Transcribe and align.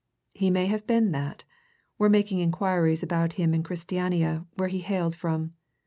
He 0.33 0.49
may 0.49 0.65
have 0.65 0.87
been 0.87 1.11
that 1.11 1.43
we're 1.99 2.09
making 2.09 2.39
inquiries 2.39 3.03
about 3.03 3.33
him 3.33 3.53
in 3.53 3.61
Christiania, 3.61 4.47
where 4.57 4.67
he 4.67 4.79
hailed 4.79 5.15
from. 5.15 5.53